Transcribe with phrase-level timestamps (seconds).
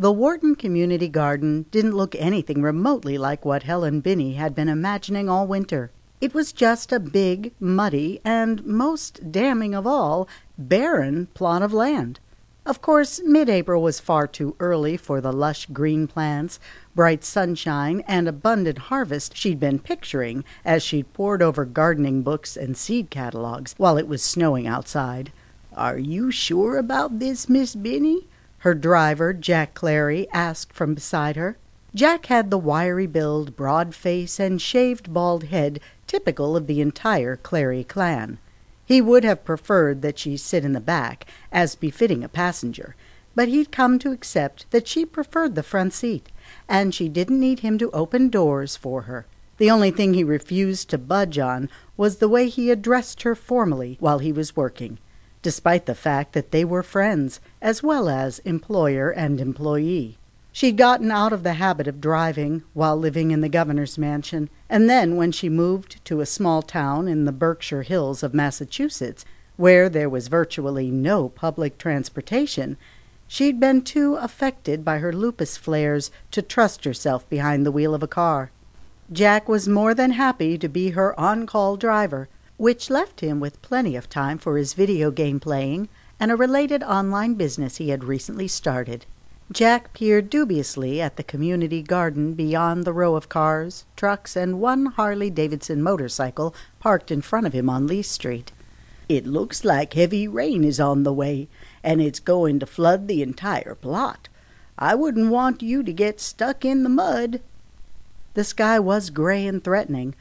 [0.00, 5.28] The Wharton Community Garden didn't look anything remotely like what Helen Binney had been imagining
[5.28, 5.90] all winter.
[6.20, 12.20] It was just a big, muddy, and, most damning of all, barren plot of land.
[12.64, 16.60] Of course, mid April was far too early for the lush green plants,
[16.94, 22.76] bright sunshine, and abundant harvest she'd been picturing as she'd pored over gardening books and
[22.76, 25.32] seed catalogues while it was snowing outside.
[25.76, 28.28] "Are you sure about this, Miss Binney?"
[28.58, 31.56] Her driver, Jack Clary, asked from beside her.
[31.94, 37.36] Jack had the wiry build, broad face, and shaved bald head typical of the entire
[37.36, 38.38] Clary clan.
[38.84, 42.96] He would have preferred that she sit in the back, as befitting a passenger,
[43.34, 46.30] but he'd come to accept that she preferred the front seat,
[46.68, 49.26] and she didn't need him to open doors for her.
[49.58, 53.96] The only thing he refused to budge on was the way he addressed her formally
[54.00, 54.98] while he was working
[55.42, 60.18] despite the fact that they were friends, as well as employer and employee.
[60.52, 64.90] She'd gotten out of the habit of driving while living in the governor's mansion, and
[64.90, 69.24] then when she moved to a small town in the Berkshire Hills of Massachusetts,
[69.56, 72.76] where there was virtually no public transportation,
[73.28, 78.02] she'd been too affected by her lupus flares to trust herself behind the wheel of
[78.02, 78.50] a car.
[79.12, 83.62] Jack was more than happy to be her on call driver which left him with
[83.62, 85.88] plenty of time for his video game playing
[86.20, 89.06] and a related online business he had recently started.
[89.50, 94.86] Jack peered dubiously at the community garden beyond the row of cars, trucks, and one
[94.86, 98.52] Harley Davidson motorcycle parked in front of him on Lee Street.
[99.08, 101.48] It looks like heavy rain is on the way,
[101.82, 104.28] and it's going to flood the entire plot.
[104.78, 107.40] I wouldn't want you to get stuck in the mud.
[108.34, 110.14] The sky was gray and threatening,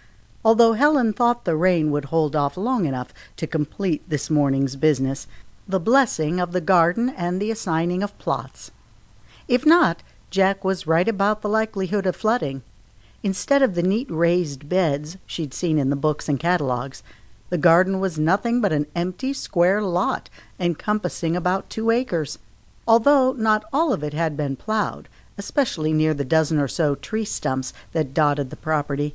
[0.47, 5.27] although Helen thought the rain would hold off long enough to complete this morning's business,
[5.67, 8.71] the blessing of the garden and the assigning of plots.
[9.49, 12.61] If not, Jack was right about the likelihood of flooding.
[13.23, 17.03] Instead of the neat raised beds she'd seen in the books and catalogues,
[17.49, 20.29] the garden was nothing but an empty square lot
[20.61, 22.39] encompassing about two acres.
[22.87, 27.25] Although not all of it had been plowed, especially near the dozen or so tree
[27.25, 29.13] stumps that dotted the property,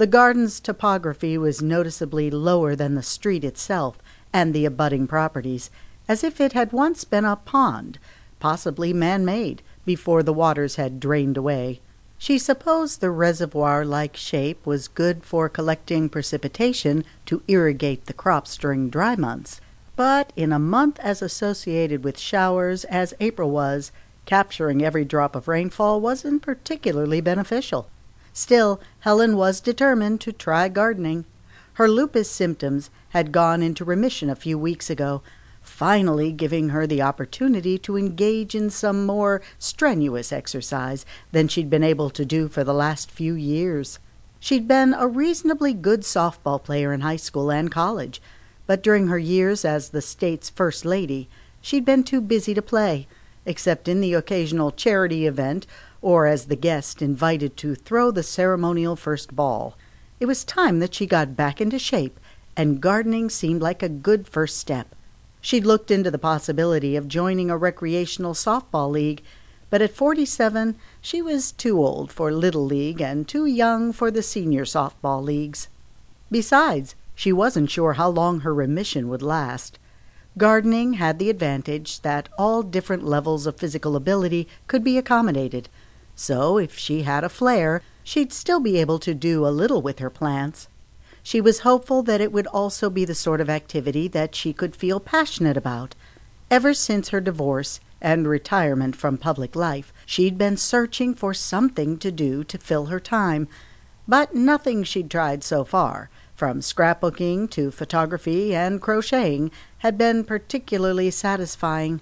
[0.00, 3.98] the garden's topography was noticeably lower than the street itself
[4.32, 5.70] and the abutting properties,
[6.08, 7.98] as if it had once been a pond,
[8.38, 11.82] possibly man made, before the waters had drained away.
[12.16, 18.56] She supposed the reservoir like shape was good for collecting precipitation to irrigate the crops
[18.56, 19.60] during dry months,
[19.96, 23.92] but in a month as associated with showers as April was,
[24.24, 27.90] capturing every drop of rainfall wasn't particularly beneficial.
[28.40, 31.26] Still, Helen was determined to try gardening.
[31.74, 35.20] Her lupus symptoms had gone into remission a few weeks ago,
[35.60, 41.84] finally giving her the opportunity to engage in some more strenuous exercise than she'd been
[41.84, 43.98] able to do for the last few years.
[44.38, 48.22] She'd been a reasonably good softball player in high school and college,
[48.66, 51.28] but during her years as the state's first lady,
[51.60, 53.06] she'd been too busy to play,
[53.44, 55.66] except in the occasional charity event
[56.02, 59.76] or as the guest invited to throw the ceremonial first ball.
[60.18, 62.18] It was time that she got back into shape,
[62.56, 64.94] and gardening seemed like a good first step.
[65.40, 69.22] She'd looked into the possibility of joining a recreational softball league,
[69.68, 74.22] but at 47 she was too old for Little League and too young for the
[74.22, 75.68] senior softball leagues.
[76.30, 79.78] Besides, she wasn't sure how long her remission would last.
[80.38, 85.68] Gardening had the advantage that all different levels of physical ability could be accommodated
[86.14, 89.98] so if she had a flare, she'd still be able to do a little with
[89.98, 90.68] her plants.
[91.22, 94.74] She was hopeful that it would also be the sort of activity that she could
[94.74, 95.94] feel passionate about.
[96.50, 102.10] Ever since her divorce and retirement from public life, she'd been searching for something to
[102.10, 103.48] do to fill her time,
[104.08, 111.10] but nothing she'd tried so far, from scrapbooking to photography and crocheting, had been particularly
[111.10, 112.00] satisfying.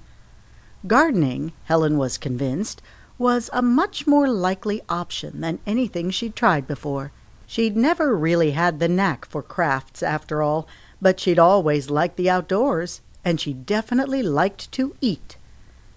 [0.87, 2.81] Gardening, Helen was convinced,
[3.19, 7.11] was a much more likely option than anything she'd tried before.
[7.47, 10.69] She'd never really had the knack for crafts, after all,
[11.03, 15.37] but she'd always liked the outdoors, and she definitely liked to eat.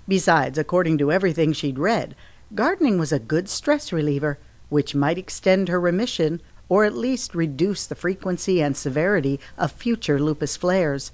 [0.07, 2.15] Besides, according to everything she'd read,
[2.55, 7.85] gardening was a good stress reliever, which might extend her remission or at least reduce
[7.85, 11.11] the frequency and severity of future lupus flares.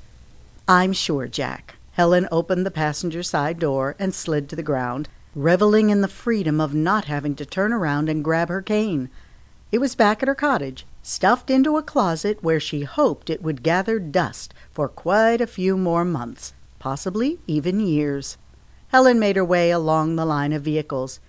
[0.68, 1.76] I'm sure, Jack.
[1.94, 6.60] Helen opened the passenger side door and slid to the ground, reveling in the freedom
[6.60, 9.07] of not having to turn around and grab her cane.
[9.72, 13.62] It was back at her cottage, stuffed into a closet where she hoped it would
[13.62, 18.38] gather dust for quite a few more months, possibly even years.
[18.88, 21.19] Helen made her way along the line of vehicles.